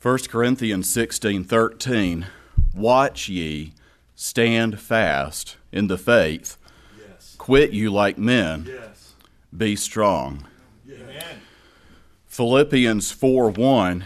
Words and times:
1 0.00 0.18
Corinthians 0.28 0.88
16 0.90 1.44
13. 1.44 2.26
Watch 2.74 3.28
ye, 3.28 3.72
stand 4.14 4.78
fast 4.80 5.56
in 5.72 5.86
the 5.86 5.98
faith, 5.98 6.56
Yes. 6.98 7.34
quit 7.38 7.72
you 7.72 7.90
like 7.90 8.18
men, 8.18 8.66
Yes. 8.68 9.14
be 9.56 9.74
strong. 9.76 10.46
Philippians 12.26 13.10
4 13.12 13.48
1. 13.50 14.04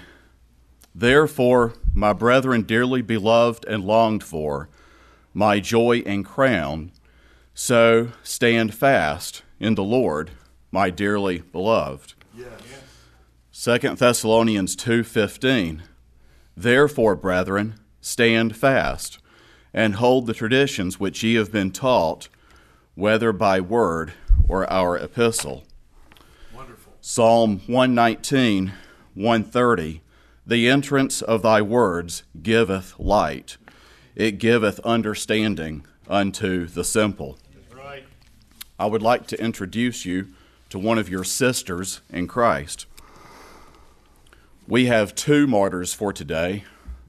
Therefore, 0.94 1.74
my 1.94 2.12
brethren 2.12 2.62
dearly 2.62 3.02
beloved 3.02 3.64
and 3.66 3.84
longed 3.84 4.22
for, 4.22 4.68
my 5.34 5.58
joy 5.58 5.98
and 6.06 6.24
crown, 6.24 6.92
so 7.54 8.08
stand 8.22 8.72
fast 8.72 9.42
in 9.58 9.74
the 9.74 9.82
Lord, 9.82 10.30
my 10.70 10.90
dearly 10.90 11.38
beloved. 11.38 12.14
Yes. 12.38 12.48
2 13.62 13.76
Thessalonians 13.96 14.74
2:15 14.74 15.82
Therefore 16.56 17.14
brethren 17.14 17.74
stand 18.00 18.56
fast 18.56 19.18
and 19.74 19.96
hold 19.96 20.26
the 20.26 20.32
traditions 20.32 20.98
which 20.98 21.22
ye 21.22 21.34
have 21.34 21.52
been 21.52 21.70
taught 21.70 22.30
whether 22.94 23.34
by 23.34 23.60
word 23.60 24.14
or 24.48 24.66
our 24.72 24.96
epistle 24.96 25.64
Wonderful. 26.54 26.94
Psalm 27.02 27.60
119 27.66 28.72
130 29.12 30.00
The 30.46 30.66
entrance 30.66 31.20
of 31.20 31.42
thy 31.42 31.60
words 31.60 32.22
giveth 32.42 32.98
light 32.98 33.58
it 34.16 34.38
giveth 34.38 34.80
understanding 34.86 35.84
unto 36.08 36.64
the 36.64 36.82
simple 36.82 37.36
right. 37.76 38.04
I 38.78 38.86
would 38.86 39.02
like 39.02 39.26
to 39.26 39.38
introduce 39.38 40.06
you 40.06 40.28
to 40.70 40.78
one 40.78 40.96
of 40.96 41.10
your 41.10 41.24
sisters 41.24 42.00
in 42.08 42.26
Christ. 42.26 42.86
We 44.70 44.86
have 44.86 45.16
two 45.16 45.48
martyrs 45.48 45.92
for 45.92 46.12
today. 46.12 46.62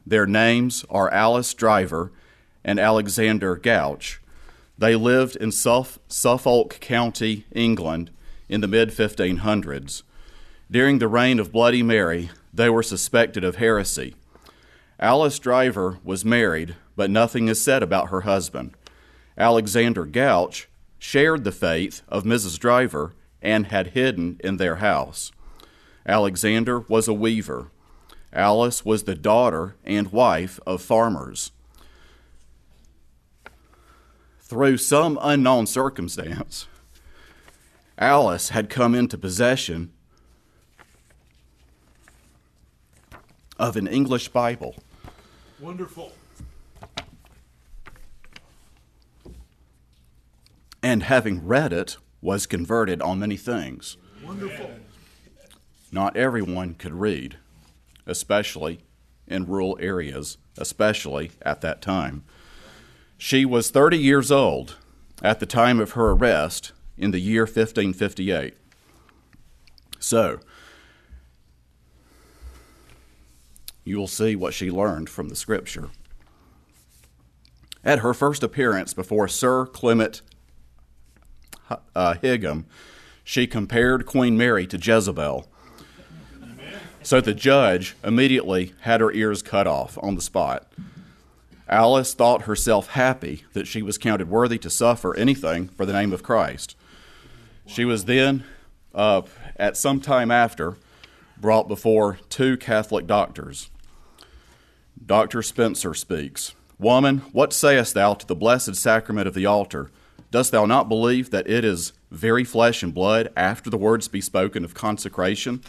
Their 0.04 0.26
names 0.26 0.84
are 0.90 1.14
Alice 1.14 1.54
Driver 1.54 2.12
and 2.64 2.80
Alexander 2.80 3.56
Gouch. 3.56 4.20
They 4.80 4.96
lived 4.96 5.36
in 5.36 5.52
Suff- 5.52 6.00
Suffolk 6.08 6.80
County, 6.80 7.46
England, 7.52 8.10
in 8.50 8.62
the 8.62 8.68
mid 8.68 8.90
1500s. 8.90 10.02
During 10.72 10.98
the 10.98 11.08
reign 11.08 11.38
of 11.38 11.52
Bloody 11.52 11.84
Mary, 11.84 12.32
they 12.52 12.68
were 12.68 12.82
suspected 12.82 13.44
of 13.44 13.58
heresy. 13.58 14.16
Alice 15.00 15.38
Driver 15.38 16.00
was 16.04 16.26
married, 16.26 16.76
but 16.96 17.12
nothing 17.12 17.48
is 17.48 17.64
said 17.64 17.84
about 17.84 18.10
her 18.10 18.22
husband. 18.22 18.74
Alexander 19.38 20.06
Gouch 20.06 20.68
shared 20.98 21.44
the 21.44 21.52
faith 21.52 22.02
of 22.08 22.24
Mrs. 22.24 22.58
Driver 22.58 23.14
and 23.40 23.68
had 23.68 23.90
hidden 23.90 24.42
in 24.44 24.58
their 24.58 24.78
house. 24.78 25.32
Alexander 26.08 26.80
was 26.82 27.08
a 27.08 27.14
weaver. 27.14 27.72
Alice 28.34 28.86
was 28.86 29.04
the 29.04 29.16
daughter 29.16 29.76
and 29.84 30.12
wife 30.12 30.60
of 30.66 30.82
farmers. 30.82 31.52
Through 34.40 34.78
some 34.78 35.18
unknown 35.22 35.68
circumstance, 35.68 36.68
Alice 37.98 38.50
had 38.50 38.70
come 38.70 38.96
into 38.96 39.18
possession 39.18 39.92
of 43.60 43.78
an 43.78 43.88
English 43.88 44.30
Bible. 44.30 44.76
Wonderful. 45.60 46.12
and 50.84 51.04
having 51.04 51.46
read 51.46 51.74
it, 51.74 51.98
was 52.22 52.46
converted 52.46 53.02
on 53.02 53.20
many 53.20 53.38
things. 53.38 53.98
Wonderful. 54.24 54.72
Not 55.92 56.16
everyone 56.16 56.76
could 56.76 56.94
read, 56.94 57.38
especially 58.06 58.80
in 59.28 59.46
rural 59.46 59.78
areas, 59.82 60.38
especially 60.58 61.32
at 61.42 61.62
that 61.62 61.82
time. 61.82 62.24
She 63.18 63.46
was 63.46 63.70
30 63.70 63.98
years 63.98 64.32
old 64.32 64.78
at 65.22 65.40
the 65.40 65.46
time 65.46 65.80
of 65.80 65.92
her 65.92 66.12
arrest 66.12 66.72
in 66.98 67.12
the 67.12 67.20
year 67.20 67.44
1558. 67.44 68.56
So, 70.00 70.40
you 73.84 73.98
will 73.98 74.08
see 74.08 74.36
what 74.36 74.54
she 74.54 74.72
learned 74.72 75.10
from 75.10 75.30
the 75.30 75.36
scripture. 75.36 75.90
At 77.84 78.00
her 78.00 78.14
first 78.14 78.44
appearance 78.44 78.94
before 78.94 79.28
Sir 79.28 79.66
Clement 79.66 80.22
uh, 81.96 82.16
she 83.24 83.48
compared 83.48 84.06
Queen 84.06 84.38
Mary 84.38 84.68
to 84.68 84.78
Jezebel. 84.78 85.51
So 87.04 87.20
the 87.20 87.34
judge 87.34 87.96
immediately 88.04 88.74
had 88.82 89.02
her 89.02 89.12
ears 89.12 89.42
cut 89.42 89.68
off 89.68 89.98
on 90.02 90.16
the 90.16 90.22
spot. 90.22 90.72
Alice 91.68 92.14
thought 92.14 92.44
herself 92.44 92.90
happy 92.90 93.46
that 93.54 93.66
she 93.66 93.82
was 93.82 93.98
counted 93.98 94.30
worthy 94.30 94.58
to 94.60 94.70
suffer 94.70 95.16
anything 95.16 95.70
for 95.70 95.86
the 95.86 95.94
name 95.94 96.14
of 96.14 96.22
Christ. 96.22 96.76
She 97.66 97.86
was 97.86 98.06
then, 98.06 98.44
uh, 98.94 99.22
at 99.56 99.78
some 99.78 100.02
time 100.02 100.30
after, 100.30 100.78
brought 101.40 101.68
before 101.68 102.20
two 102.30 102.58
Catholic 102.58 103.08
doctors. 103.08 103.70
Dr. 105.04 105.42
Spencer 105.42 105.94
speaks 105.94 106.54
Woman, 106.78 107.20
what 107.32 107.54
sayest 107.54 107.94
thou 107.94 108.14
to 108.16 108.28
the 108.28 108.36
blessed 108.36 108.76
sacrament 108.76 109.28
of 109.28 109.34
the 109.34 109.46
altar? 109.46 109.90
Dost 110.30 110.52
thou 110.52 110.66
not 110.66 110.90
believe 110.90 111.30
that 111.32 111.50
it 111.50 111.64
is 111.66 111.94
very 112.12 112.44
flesh 112.44 112.84
and 112.84 112.94
blood 112.94 113.32
after 113.36 113.70
the 113.70 113.78
words 113.78 114.08
be 114.08 114.22
spoken 114.22 114.64
of 114.64 114.74
consecration? 114.74 115.64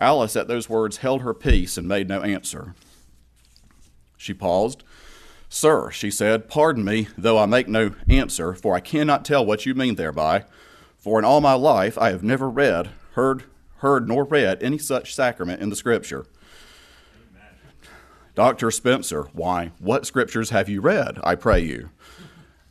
Alice 0.00 0.36
at 0.36 0.48
those 0.48 0.68
words 0.68 0.98
held 0.98 1.22
her 1.22 1.34
peace 1.34 1.76
and 1.76 1.88
made 1.88 2.08
no 2.08 2.22
answer. 2.22 2.74
She 4.16 4.32
paused. 4.34 4.84
Sir, 5.48 5.90
she 5.90 6.10
said, 6.10 6.48
pardon 6.48 6.84
me, 6.84 7.08
though 7.16 7.38
I 7.38 7.46
make 7.46 7.68
no 7.68 7.94
answer, 8.08 8.54
for 8.54 8.74
I 8.74 8.80
cannot 8.80 9.24
tell 9.24 9.44
what 9.44 9.64
you 9.64 9.74
mean 9.74 9.94
thereby. 9.94 10.44
For 10.98 11.18
in 11.18 11.24
all 11.24 11.40
my 11.40 11.54
life 11.54 11.96
I 11.96 12.10
have 12.10 12.22
never 12.22 12.50
read, 12.50 12.90
heard, 13.12 13.44
heard, 13.76 14.08
nor 14.08 14.24
read 14.24 14.62
any 14.62 14.78
such 14.78 15.14
sacrament 15.14 15.62
in 15.62 15.70
the 15.70 15.76
Scripture. 15.76 16.26
Dr. 18.34 18.70
Spencer, 18.70 19.24
why, 19.32 19.72
what 19.80 20.06
scriptures 20.06 20.50
have 20.50 20.68
you 20.68 20.80
read, 20.80 21.18
I 21.24 21.34
pray 21.34 21.58
you? 21.58 21.90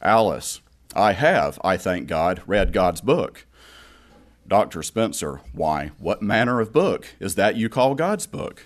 Alice, 0.02 0.62
I 0.96 1.12
have, 1.12 1.60
I 1.62 1.76
thank 1.76 2.08
God, 2.08 2.42
read 2.48 2.72
God's 2.72 3.02
book. 3.02 3.46
Dr. 4.48 4.82
Spencer, 4.82 5.42
why, 5.52 5.92
what 5.98 6.22
manner 6.22 6.62
of 6.62 6.72
book 6.72 7.08
is 7.20 7.36
that 7.36 7.58
you 7.58 7.68
call 7.68 7.96
God's 7.96 8.26
book? 8.26 8.64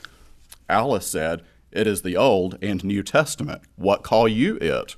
Alice 0.70 1.08
said, 1.08 1.42
It 1.72 1.88
is 1.88 2.04
the 2.04 2.16
Old 2.16 2.58
and 2.62 2.84
New 2.84 3.02
Testament. 3.02 3.64
What 3.78 4.04
call 4.04 4.28
you 4.28 4.58
it? 4.58 4.96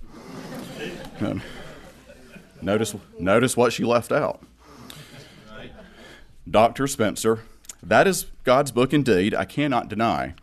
Notice, 2.61 2.95
notice 3.17 3.55
what 3.55 3.71
she 3.71 3.83
left 3.83 4.11
out. 4.11 4.43
Dr. 6.49 6.87
Spencer, 6.87 7.39
that 7.81 8.07
is 8.07 8.25
God's 8.43 8.71
book 8.71 8.93
indeed, 8.93 9.33
I 9.33 9.45
cannot 9.45 9.87
deny. 9.87 10.33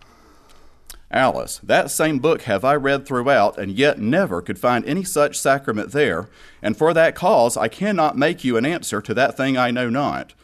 Alice, 1.10 1.59
that 1.65 1.91
same 1.91 2.21
book 2.21 2.43
have 2.43 2.65
I 2.65 2.76
read 2.76 3.04
throughout, 3.04 3.59
and 3.59 3.72
yet 3.72 3.98
never 3.98 4.41
could 4.41 4.59
find 4.59 4.84
any 4.84 5.03
such 5.03 5.38
sacrament 5.38 5.91
there, 5.91 6.28
and 6.62 6.76
for 6.76 6.94
that 6.94 7.16
cause 7.16 7.56
I 7.56 7.66
cannot 7.66 8.16
make 8.16 8.44
you 8.44 8.56
an 8.56 8.65
answer 8.65 9.00
to 9.00 9.15
that 9.15 9.37
thing 9.37 9.56
I 9.56 9.72
know 9.72 9.91
not. 9.91 10.34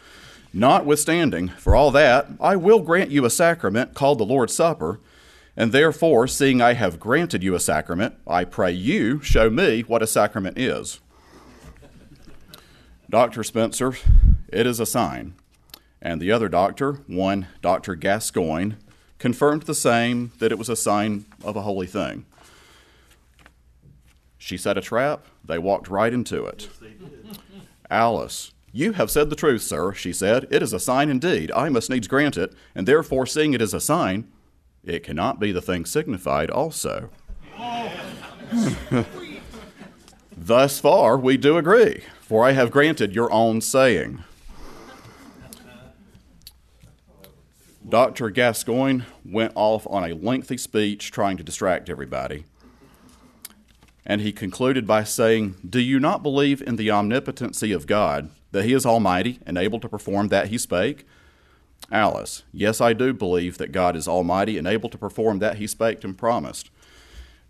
Notwithstanding, 0.53 1.49
for 1.49 1.77
all 1.77 1.93
that, 1.93 2.28
I 2.41 2.56
will 2.56 2.81
grant 2.81 3.10
you 3.10 3.25
a 3.25 3.31
sacrament 3.31 3.94
called 3.94 4.19
the 4.19 4.25
Lord's 4.25 4.54
Supper, 4.54 4.99
and 5.56 5.71
therefore, 5.71 6.27
seeing 6.27 6.60
I 6.60 6.72
have 6.72 6.98
granted 6.98 7.44
you 7.44 7.54
a 7.54 7.60
sacrament, 7.60 8.16
I 8.27 8.44
pray 8.44 8.72
you 8.72 9.22
show 9.22 9.48
me 9.50 9.83
what 9.83 10.03
a 10.03 10.06
sacrament 10.06 10.59
is. 10.59 11.00
Dr. 13.09 13.44
Spencer, 13.44 13.94
it 14.48 14.66
is 14.66 14.81
a 14.81 14.87
sign. 14.87 15.34
And 16.03 16.21
the 16.21 16.33
other 16.33 16.48
doctor, 16.48 16.94
one 17.06 17.47
Dr. 17.62 17.94
Gascoigne, 17.94 18.75
confirmed 19.18 19.63
the 19.63 19.74
same 19.74 20.33
that 20.39 20.53
it 20.53 20.59
was 20.59 20.68
a 20.68 20.77
sign 20.77 21.27
of 21.42 21.57
a 21.57 21.63
holy 21.63 21.86
thing. 21.86 22.27
She 24.39 24.57
set 24.57 24.78
a 24.78 24.80
trap, 24.80 25.24
they 25.45 25.59
walked 25.59 25.89
right 25.89 26.13
into 26.13 26.45
it. 26.45 26.68
Alice, 27.91 28.53
you 28.72 28.92
have 28.92 29.10
said 29.10 29.30
the 29.30 29.36
truth, 29.36 29.63
sir, 29.63 29.92
she 29.92 30.13
said. 30.13 30.47
It 30.51 30.63
is 30.63 30.72
a 30.72 30.78
sign 30.78 31.09
indeed. 31.09 31.51
I 31.53 31.68
must 31.68 31.89
needs 31.89 32.09
grant 32.09 32.36
it, 32.36 32.53
and 32.74 32.86
therefore, 32.86 33.27
seeing 33.27 33.54
it 33.54 33.63
is 33.63 33.72
a 33.72 33.80
sign, 33.80 34.28
it 34.84 35.03
cannot 35.03 35.41
be 35.41 35.51
the 35.51 35.62
thing 35.62 35.84
signified 35.84 36.51
also. 36.51 37.10
Thus 40.36 40.78
far, 40.78 41.16
we 41.16 41.36
do 41.36 41.57
agree, 41.57 42.03
for 42.21 42.45
I 42.45 42.53
have 42.53 42.71
granted 42.71 43.15
your 43.15 43.33
own 43.33 43.60
saying. 43.60 44.22
Dr. 47.88 48.30
Gascoigne 48.30 49.04
went 49.24 49.53
off 49.54 49.86
on 49.88 50.03
a 50.03 50.15
lengthy 50.15 50.56
speech 50.56 51.12
trying 51.12 51.36
to 51.36 51.44
distract 51.44 51.88
everybody. 51.88 52.44
And 54.04 54.21
he 54.21 54.33
concluded 54.33 54.86
by 54.86 55.04
saying, 55.04 55.54
Do 55.68 55.80
you 55.80 56.00
not 56.00 56.22
believe 56.22 56.60
in 56.62 56.77
the 56.77 56.91
omnipotency 56.91 57.71
of 57.71 57.86
God, 57.86 58.30
that 58.50 58.65
he 58.65 58.72
is 58.72 58.86
almighty 58.86 59.38
and 59.47 59.56
able 59.56 59.78
to 59.78 59.88
perform 59.88 60.28
that 60.28 60.48
he 60.48 60.59
spake? 60.59 61.06
Alice, 61.92 62.42
yes, 62.53 62.80
I 62.80 62.92
do 62.92 63.12
believe 63.12 63.59
that 63.59 63.71
God 63.71 63.94
is 63.94 64.09
almighty 64.09 64.59
and 64.59 64.66
able 64.66 64.88
to 64.88 64.98
perform 64.98 65.38
that 65.38 65.59
he 65.59 65.68
spake 65.68 66.03
and 66.03 66.18
promised. 66.18 66.71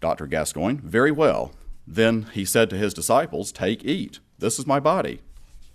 Dr. 0.01 0.27
Gascoigne, 0.27 0.81
very 0.83 1.11
well. 1.11 1.53
Then 1.87 2.27
he 2.35 2.45
said 2.45 2.69
to 2.71 2.77
his 2.77 2.93
disciples, 2.93 3.53
Take, 3.53 3.85
eat. 3.85 4.21
This 4.39 4.59
is 4.59 4.67
my 4.67 4.81
body. 4.81 5.21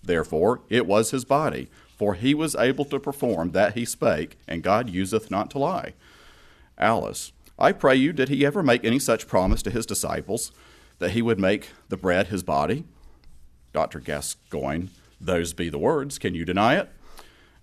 Therefore, 0.03 0.61
it 0.69 0.85
was 0.85 1.09
his 1.09 1.25
body, 1.25 1.69
for 2.01 2.15
he 2.15 2.33
was 2.33 2.55
able 2.55 2.83
to 2.83 2.99
perform 2.99 3.51
that 3.51 3.75
he 3.75 3.85
spake, 3.85 4.35
and 4.47 4.63
God 4.63 4.89
useth 4.89 5.29
not 5.29 5.51
to 5.51 5.59
lie. 5.59 5.93
Alice, 6.75 7.31
I 7.59 7.73
pray 7.73 7.95
you, 7.95 8.11
did 8.11 8.27
he 8.27 8.43
ever 8.43 8.63
make 8.63 8.83
any 8.83 8.97
such 8.97 9.27
promise 9.27 9.61
to 9.61 9.69
his 9.69 9.85
disciples 9.85 10.51
that 10.97 11.11
he 11.11 11.21
would 11.21 11.39
make 11.39 11.69
the 11.89 11.97
bread 11.97 12.29
his 12.29 12.41
body? 12.41 12.85
Dr. 13.71 13.99
Gascoigne, 13.99 14.87
those 15.19 15.53
be 15.53 15.69
the 15.69 15.77
words. 15.77 16.17
Can 16.17 16.33
you 16.33 16.43
deny 16.43 16.77
it? 16.77 16.89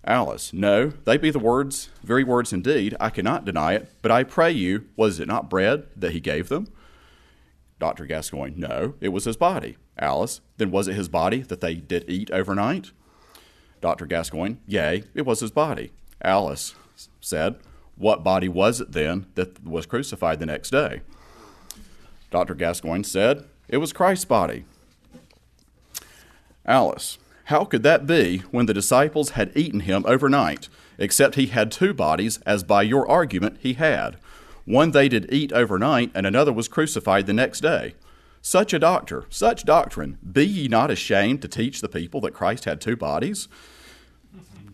Alice, 0.05 0.53
no, 0.53 0.93
they 1.03 1.17
be 1.17 1.31
the 1.31 1.37
words, 1.37 1.89
very 2.01 2.23
words 2.23 2.53
indeed. 2.53 2.95
I 2.97 3.09
cannot 3.09 3.43
deny 3.43 3.73
it, 3.73 3.91
but 4.01 4.09
I 4.09 4.23
pray 4.23 4.53
you, 4.53 4.85
was 4.95 5.19
it 5.19 5.27
not 5.27 5.49
bread 5.49 5.83
that 5.97 6.13
he 6.13 6.21
gave 6.21 6.47
them? 6.47 6.67
Dr. 7.77 8.05
Gascoigne, 8.05 8.55
no, 8.55 8.93
it 9.01 9.09
was 9.09 9.25
his 9.25 9.35
body. 9.35 9.75
Alice, 9.97 10.39
then 10.55 10.71
was 10.71 10.87
it 10.87 10.95
his 10.95 11.09
body 11.09 11.41
that 11.41 11.59
they 11.59 11.75
did 11.75 12.09
eat 12.09 12.31
overnight? 12.31 12.91
Dr. 13.81 14.05
Gascoigne, 14.05 14.55
yea, 14.67 15.03
it 15.13 15.25
was 15.25 15.39
his 15.39 15.51
body. 15.51 15.91
Alice 16.21 16.75
said, 17.21 17.55
What 17.95 18.23
body 18.23 18.49
was 18.49 18.81
it 18.81 18.91
then 18.91 19.27
that 19.35 19.63
was 19.63 19.85
crucified 19.85 20.39
the 20.39 20.45
next 20.45 20.69
day? 20.69 21.01
Dr. 22.31 22.55
Gascoigne 22.55 23.03
said, 23.03 23.45
It 23.67 23.77
was 23.77 23.93
Christ's 23.93 24.25
body. 24.25 24.65
Alice, 26.65 27.17
how 27.45 27.65
could 27.65 27.83
that 27.83 28.05
be 28.05 28.39
when 28.51 28.67
the 28.67 28.73
disciples 28.73 29.31
had 29.31 29.51
eaten 29.55 29.79
him 29.81 30.03
overnight, 30.05 30.69
except 30.99 31.35
he 31.35 31.47
had 31.47 31.71
two 31.71 31.93
bodies, 31.93 32.39
as 32.45 32.63
by 32.63 32.83
your 32.83 33.09
argument 33.09 33.57
he 33.61 33.73
had? 33.73 34.17
One 34.65 34.91
they 34.91 35.09
did 35.09 35.33
eat 35.33 35.51
overnight, 35.51 36.11
and 36.13 36.27
another 36.27 36.53
was 36.53 36.67
crucified 36.67 37.25
the 37.25 37.33
next 37.33 37.61
day. 37.61 37.95
Such 38.41 38.73
a 38.73 38.79
doctor, 38.79 39.25
such 39.29 39.65
doctrine, 39.65 40.17
be 40.31 40.45
ye 40.45 40.67
not 40.67 40.91
ashamed 40.91 41.41
to 41.41 41.47
teach 41.47 41.81
the 41.81 41.89
people 41.89 42.21
that 42.21 42.33
Christ 42.33 42.65
had 42.65 42.79
two 42.79 42.95
bodies? 42.95 43.47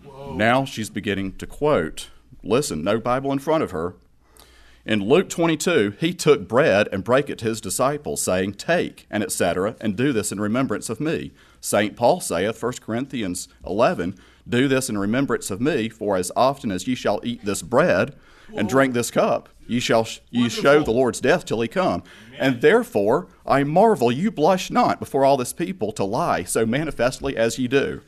Whoa. 0.04 0.34
Now 0.34 0.66
she's 0.66 0.90
beginning 0.90 1.34
to 1.38 1.48
quote. 1.48 2.10
Listen, 2.44 2.84
no 2.84 3.00
Bible 3.00 3.32
in 3.32 3.40
front 3.40 3.64
of 3.64 3.72
her. 3.72 3.96
In 4.86 5.04
Luke 5.04 5.30
22, 5.30 5.96
he 6.00 6.14
took 6.14 6.48
bread 6.48 6.88
and 6.92 7.04
brake 7.04 7.28
it 7.28 7.40
to 7.40 7.46
his 7.46 7.60
disciples, 7.60 8.22
saying, 8.22 8.54
Take, 8.54 9.08
and 9.10 9.24
etc., 9.24 9.76
and 9.82 9.98
do 9.98 10.14
this 10.14 10.32
in 10.32 10.40
remembrance 10.40 10.92
of 10.92 11.00
me. 11.00 11.34
St. 11.60 11.96
Paul 11.96 12.22
saith, 12.22 12.62
1 12.62 12.74
Corinthians 12.74 13.48
11, 13.66 14.16
Do 14.48 14.68
this 14.68 14.88
in 14.88 15.00
remembrance 15.00 15.50
of 15.50 15.60
me, 15.60 15.90
for 15.90 16.16
as 16.16 16.32
often 16.36 16.72
as 16.72 16.88
ye 16.88 16.94
shall 16.94 17.20
eat 17.24 17.44
this 17.44 17.64
bread 17.64 18.16
and 18.54 18.70
drink 18.70 18.94
this 18.94 19.10
cup, 19.10 19.50
ye 19.68 19.80
shall 19.80 20.08
ye 20.30 20.50
show 20.50 20.84
the 20.84 20.92
Lord's 20.92 21.20
death 21.20 21.46
till 21.46 21.62
he 21.62 21.68
come. 21.68 22.04
Amen. 22.30 22.40
And 22.40 22.62
therefore 22.62 23.28
I 23.46 23.64
marvel 23.64 24.12
you 24.12 24.32
blush 24.32 24.70
not 24.70 25.00
before 25.00 25.26
all 25.26 25.38
this 25.38 25.54
people 25.54 25.92
to 25.94 26.04
lie 26.04 26.44
so 26.44 26.66
manifestly 26.66 27.36
as 27.38 27.58
ye 27.58 27.68
do. 27.68 28.02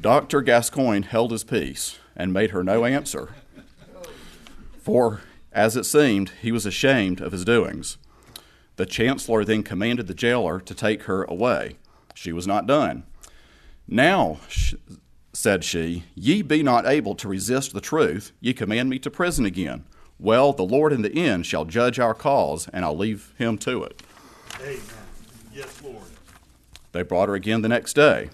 Dr. 0.00 0.42
Gascoigne 0.42 1.04
held 1.04 1.32
his 1.32 1.42
peace 1.42 1.98
and 2.14 2.32
made 2.32 2.50
her 2.50 2.62
no 2.62 2.84
answer. 2.84 3.34
For, 4.80 5.22
as 5.52 5.76
it 5.76 5.84
seemed, 5.84 6.30
he 6.40 6.52
was 6.52 6.64
ashamed 6.64 7.20
of 7.20 7.32
his 7.32 7.44
doings. 7.44 7.98
The 8.76 8.86
chancellor 8.86 9.44
then 9.44 9.64
commanded 9.64 10.06
the 10.06 10.14
jailer 10.14 10.60
to 10.60 10.74
take 10.74 11.02
her 11.04 11.24
away. 11.24 11.78
She 12.14 12.32
was 12.32 12.46
not 12.46 12.66
done. 12.66 13.02
Now, 13.88 14.38
said 15.38 15.62
she, 15.62 16.02
ye 16.16 16.42
be 16.42 16.64
not 16.64 16.84
able 16.84 17.14
to 17.14 17.28
resist 17.28 17.72
the 17.72 17.80
truth, 17.80 18.32
ye 18.40 18.52
command 18.52 18.90
me 18.90 18.98
to 18.98 19.08
prison 19.08 19.46
again. 19.46 19.84
Well, 20.18 20.52
the 20.52 20.64
Lord 20.64 20.92
in 20.92 21.02
the 21.02 21.14
end 21.14 21.46
shall 21.46 21.64
judge 21.64 22.00
our 22.00 22.12
cause, 22.12 22.66
and 22.72 22.84
I'll 22.84 22.96
leave 22.96 23.32
him 23.38 23.56
to 23.58 23.84
it. 23.84 24.02
Amen. 24.60 24.80
Yes, 25.54 25.80
Lord. 25.80 26.02
They 26.90 27.02
brought 27.02 27.28
her 27.28 27.36
again 27.36 27.62
the 27.62 27.68
next 27.68 27.92
day. 27.92 28.30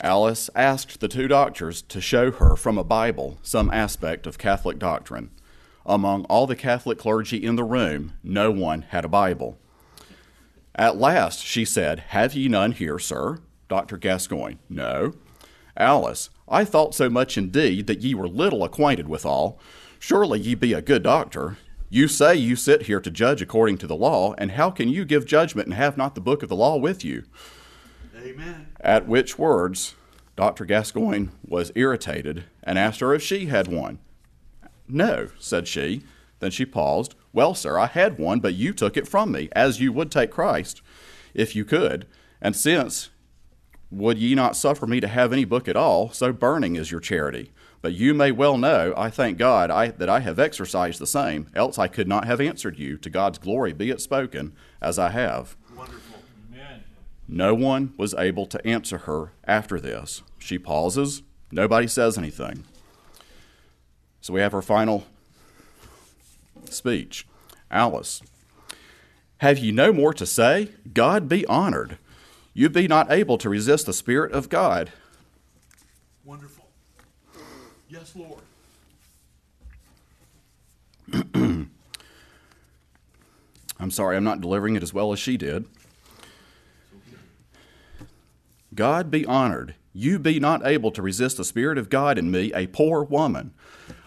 Alice 0.00 0.48
asked 0.54 1.00
the 1.00 1.08
two 1.08 1.26
doctors 1.26 1.82
to 1.82 2.00
show 2.00 2.30
her 2.30 2.54
from 2.54 2.78
a 2.78 2.84
Bible 2.84 3.38
some 3.42 3.68
aspect 3.72 4.28
of 4.28 4.38
Catholic 4.38 4.78
doctrine. 4.78 5.30
Among 5.84 6.24
all 6.26 6.46
the 6.46 6.54
Catholic 6.54 6.98
clergy 6.98 7.44
in 7.44 7.56
the 7.56 7.64
room, 7.64 8.12
no 8.22 8.52
one 8.52 8.82
had 8.82 9.04
a 9.04 9.08
Bible. 9.08 9.58
At 10.74 10.96
last 10.96 11.44
she 11.44 11.64
said, 11.64 12.00
Have 12.08 12.34
ye 12.34 12.48
none 12.48 12.72
here, 12.72 12.98
sir? 12.98 13.38
Dr. 13.68 13.96
Gascoigne, 13.96 14.58
No. 14.68 15.14
Alice, 15.76 16.30
I 16.48 16.64
thought 16.64 16.94
so 16.94 17.08
much 17.10 17.36
indeed 17.36 17.86
that 17.86 18.02
ye 18.02 18.14
were 18.14 18.28
little 18.28 18.62
acquainted 18.62 19.08
withal. 19.08 19.58
Surely 19.98 20.38
ye 20.38 20.54
be 20.54 20.72
a 20.72 20.82
good 20.82 21.02
doctor. 21.02 21.56
You 21.90 22.08
say 22.08 22.34
you 22.34 22.56
sit 22.56 22.82
here 22.82 23.00
to 23.00 23.10
judge 23.10 23.40
according 23.40 23.78
to 23.78 23.86
the 23.86 23.96
law, 23.96 24.34
and 24.36 24.52
how 24.52 24.70
can 24.70 24.88
you 24.88 25.04
give 25.04 25.26
judgment 25.26 25.66
and 25.66 25.74
have 25.74 25.96
not 25.96 26.14
the 26.14 26.20
book 26.20 26.42
of 26.42 26.48
the 26.48 26.56
law 26.56 26.76
with 26.76 27.04
you? 27.04 27.24
Amen. 28.16 28.68
At 28.80 29.08
which 29.08 29.38
words, 29.38 29.94
Dr. 30.36 30.64
Gascoigne 30.64 31.28
was 31.46 31.72
irritated 31.74 32.44
and 32.62 32.78
asked 32.78 33.00
her 33.00 33.14
if 33.14 33.22
she 33.22 33.46
had 33.46 33.68
one. 33.68 33.98
No, 34.88 35.28
said 35.38 35.68
she. 35.68 36.02
Then 36.40 36.50
she 36.50 36.66
paused. 36.66 37.14
Well, 37.32 37.54
sir, 37.54 37.78
I 37.78 37.86
had 37.86 38.18
one, 38.18 38.40
but 38.40 38.54
you 38.54 38.72
took 38.72 38.96
it 38.96 39.08
from 39.08 39.32
me, 39.32 39.48
as 39.52 39.80
you 39.80 39.92
would 39.92 40.10
take 40.10 40.30
Christ, 40.30 40.82
if 41.32 41.56
you 41.56 41.64
could. 41.64 42.06
And 42.40 42.54
since 42.54 43.10
would 43.90 44.18
ye 44.18 44.34
not 44.34 44.56
suffer 44.56 44.86
me 44.86 45.00
to 45.00 45.08
have 45.08 45.32
any 45.32 45.44
book 45.44 45.68
at 45.68 45.76
all, 45.76 46.10
so 46.10 46.32
burning 46.32 46.76
is 46.76 46.90
your 46.90 47.00
charity. 47.00 47.52
But 47.80 47.92
you 47.92 48.14
may 48.14 48.32
well 48.32 48.56
know, 48.56 48.94
I 48.96 49.10
thank 49.10 49.38
God, 49.38 49.70
I, 49.70 49.88
that 49.88 50.08
I 50.08 50.20
have 50.20 50.38
exercised 50.38 50.98
the 50.98 51.06
same, 51.06 51.48
else 51.54 51.78
I 51.78 51.88
could 51.88 52.08
not 52.08 52.24
have 52.26 52.40
answered 52.40 52.78
you. 52.78 52.96
To 52.98 53.10
God's 53.10 53.38
glory 53.38 53.72
be 53.72 53.90
it 53.90 54.00
spoken, 54.00 54.54
as 54.80 54.98
I 54.98 55.10
have. 55.10 55.56
Wonderful. 55.76 56.22
Amen. 56.50 56.82
No 57.28 57.54
one 57.54 57.92
was 57.96 58.14
able 58.14 58.46
to 58.46 58.66
answer 58.66 58.98
her 58.98 59.32
after 59.44 59.78
this. 59.78 60.22
She 60.38 60.58
pauses. 60.58 61.22
Nobody 61.52 61.86
says 61.86 62.18
anything. 62.18 62.64
So 64.20 64.32
we 64.32 64.40
have 64.40 64.52
her 64.52 64.62
final 64.62 65.06
speech. 66.74 67.26
Alice, 67.70 68.22
have 69.38 69.58
ye 69.58 69.72
no 69.72 69.92
more 69.92 70.14
to 70.14 70.26
say? 70.26 70.70
God 70.92 71.28
be 71.28 71.46
honored. 71.46 71.98
You 72.52 72.68
be 72.68 72.86
not 72.86 73.10
able 73.10 73.36
to 73.38 73.48
resist 73.48 73.86
the 73.86 73.92
Spirit 73.92 74.32
of 74.32 74.48
God. 74.48 74.92
Wonderful. 76.24 76.66
Yes, 77.88 78.14
Lord. 78.14 78.40
I'm 83.80 83.90
sorry, 83.90 84.16
I'm 84.16 84.24
not 84.24 84.40
delivering 84.40 84.76
it 84.76 84.82
as 84.82 84.94
well 84.94 85.12
as 85.12 85.18
she 85.18 85.36
did. 85.36 85.66
God 88.74 89.10
be 89.10 89.26
honored. 89.26 89.74
You 89.92 90.18
be 90.18 90.40
not 90.40 90.66
able 90.66 90.90
to 90.92 91.02
resist 91.02 91.36
the 91.36 91.44
Spirit 91.44 91.78
of 91.78 91.90
God 91.90 92.18
in 92.18 92.30
me, 92.30 92.52
a 92.54 92.66
poor 92.66 93.04
woman. 93.04 93.52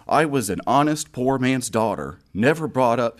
I 0.10 0.26
was 0.26 0.50
an 0.50 0.62
honest 0.66 1.12
poor 1.12 1.38
man's 1.38 1.70
daughter, 1.70 2.20
never 2.34 2.68
brought 2.68 3.00
up 3.00 3.20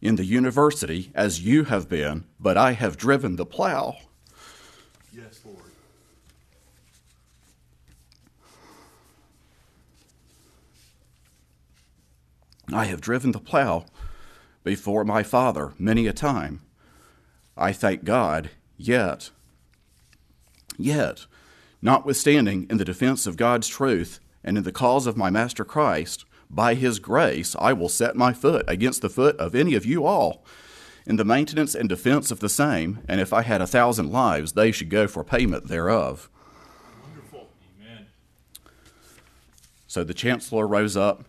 in 0.00 0.16
the 0.16 0.24
university 0.24 1.12
as 1.14 1.40
you 1.40 1.64
have 1.64 1.88
been, 1.88 2.24
but 2.40 2.56
I 2.56 2.72
have 2.72 2.96
driven 2.96 3.36
the 3.36 3.46
plow. 3.46 3.96
Yes, 5.12 5.40
Lord. 5.44 5.58
I 12.72 12.86
have 12.86 13.00
driven 13.00 13.32
the 13.32 13.40
plow 13.40 13.84
before 14.64 15.04
my 15.04 15.22
father 15.22 15.74
many 15.78 16.06
a 16.06 16.12
time. 16.12 16.60
I 17.56 17.72
thank 17.72 18.04
God, 18.04 18.50
yet, 18.76 19.30
yet, 20.78 21.26
Notwithstanding, 21.82 22.66
in 22.68 22.76
the 22.76 22.84
defense 22.84 23.26
of 23.26 23.36
God's 23.36 23.68
truth 23.68 24.20
and 24.44 24.58
in 24.58 24.64
the 24.64 24.72
cause 24.72 25.06
of 25.06 25.16
my 25.16 25.30
Master 25.30 25.64
Christ, 25.64 26.24
by 26.50 26.74
his 26.74 26.98
grace 26.98 27.56
I 27.58 27.72
will 27.72 27.88
set 27.88 28.16
my 28.16 28.32
foot 28.32 28.64
against 28.68 29.02
the 29.02 29.08
foot 29.08 29.36
of 29.36 29.54
any 29.54 29.74
of 29.74 29.86
you 29.86 30.04
all 30.04 30.44
in 31.06 31.16
the 31.16 31.24
maintenance 31.24 31.74
and 31.74 31.88
defense 31.88 32.30
of 32.30 32.40
the 32.40 32.48
same, 32.48 33.00
and 33.08 33.20
if 33.20 33.32
I 33.32 33.42
had 33.42 33.60
a 33.60 33.66
thousand 33.66 34.12
lives, 34.12 34.52
they 34.52 34.70
should 34.70 34.90
go 34.90 35.08
for 35.08 35.24
payment 35.24 35.68
thereof. 35.68 36.28
Wonderful. 37.02 37.48
Amen. 37.80 38.06
So 39.86 40.04
the 40.04 40.14
chancellor 40.14 40.66
rose 40.66 40.96
up 40.96 41.24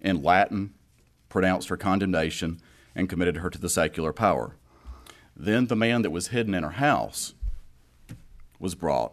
in 0.00 0.22
Latin, 0.22 0.74
pronounced 1.28 1.68
her 1.68 1.76
condemnation, 1.76 2.60
and 2.94 3.08
committed 3.08 3.38
her 3.38 3.50
to 3.50 3.58
the 3.58 3.68
secular 3.68 4.12
power. 4.12 4.56
Then 5.36 5.66
the 5.66 5.76
man 5.76 6.02
that 6.02 6.10
was 6.10 6.28
hidden 6.28 6.54
in 6.54 6.62
her 6.62 6.70
house 6.70 7.34
was 8.60 8.74
brought 8.74 9.12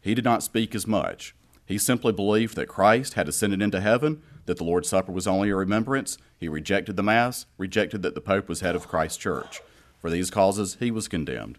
he 0.00 0.14
did 0.14 0.24
not 0.24 0.42
speak 0.42 0.74
as 0.74 0.86
much. 0.86 1.34
He 1.66 1.78
simply 1.78 2.12
believed 2.12 2.56
that 2.56 2.68
Christ 2.68 3.14
had 3.14 3.28
ascended 3.28 3.62
into 3.62 3.80
heaven, 3.80 4.22
that 4.46 4.56
the 4.56 4.64
Lord's 4.64 4.88
Supper 4.88 5.12
was 5.12 5.26
only 5.26 5.50
a 5.50 5.56
remembrance. 5.56 6.18
He 6.38 6.48
rejected 6.48 6.96
the 6.96 7.02
Mass, 7.02 7.46
rejected 7.58 8.02
that 8.02 8.14
the 8.14 8.20
Pope 8.20 8.48
was 8.48 8.60
head 8.60 8.74
of 8.74 8.88
Christ's 8.88 9.18
church. 9.18 9.60
For 10.00 10.10
these 10.10 10.30
causes, 10.30 10.78
he 10.80 10.90
was 10.90 11.06
condemned. 11.06 11.58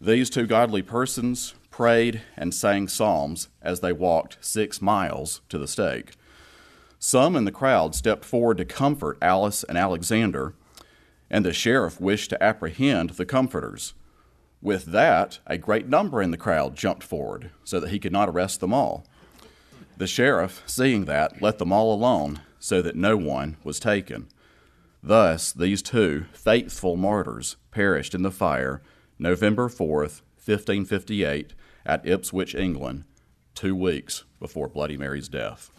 These 0.00 0.30
two 0.30 0.46
godly 0.46 0.82
persons 0.82 1.54
prayed 1.70 2.22
and 2.36 2.54
sang 2.54 2.86
psalms 2.86 3.48
as 3.60 3.80
they 3.80 3.92
walked 3.92 4.38
six 4.40 4.80
miles 4.80 5.40
to 5.48 5.58
the 5.58 5.66
stake. 5.66 6.12
Some 7.00 7.34
in 7.34 7.44
the 7.44 7.52
crowd 7.52 7.94
stepped 7.94 8.24
forward 8.24 8.58
to 8.58 8.64
comfort 8.64 9.18
Alice 9.22 9.64
and 9.64 9.78
Alexander, 9.78 10.54
and 11.30 11.44
the 11.44 11.52
sheriff 11.52 12.00
wished 12.00 12.30
to 12.30 12.42
apprehend 12.42 13.10
the 13.10 13.26
comforters. 13.26 13.94
With 14.60 14.86
that, 14.86 15.38
a 15.46 15.56
great 15.56 15.88
number 15.88 16.20
in 16.20 16.30
the 16.30 16.36
crowd 16.36 16.76
jumped 16.76 17.04
forward 17.04 17.50
so 17.62 17.78
that 17.78 17.90
he 17.90 17.98
could 17.98 18.12
not 18.12 18.28
arrest 18.28 18.60
them 18.60 18.74
all. 18.74 19.06
The 19.96 20.06
sheriff, 20.06 20.62
seeing 20.66 21.04
that, 21.04 21.40
let 21.40 21.58
them 21.58 21.72
all 21.72 21.94
alone 21.94 22.40
so 22.58 22.82
that 22.82 22.96
no 22.96 23.16
one 23.16 23.56
was 23.62 23.78
taken. 23.78 24.28
Thus, 25.02 25.52
these 25.52 25.80
two 25.80 26.26
faithful 26.32 26.96
martyrs 26.96 27.56
perished 27.70 28.14
in 28.14 28.22
the 28.22 28.32
fire 28.32 28.82
November 29.18 29.68
4th, 29.68 30.22
1558, 30.44 31.54
at 31.86 32.06
Ipswich, 32.06 32.54
England, 32.54 33.04
two 33.54 33.74
weeks 33.74 34.24
before 34.38 34.68
Bloody 34.68 34.96
Mary's 34.96 35.28
death. 35.28 35.70